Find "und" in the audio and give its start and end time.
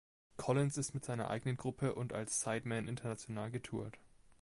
1.93-2.11